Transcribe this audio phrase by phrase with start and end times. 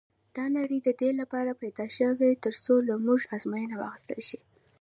[0.35, 4.39] دا نړۍ د دې لپاره پيدا شوې تر څو له موږ ازموینه واخیستل شي.